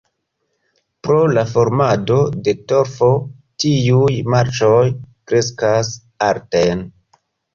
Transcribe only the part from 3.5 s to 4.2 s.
tiuj